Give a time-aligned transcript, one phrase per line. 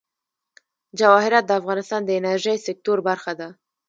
[0.99, 3.47] جواهرات د افغانستان د انرژۍ سکتور برخه ده.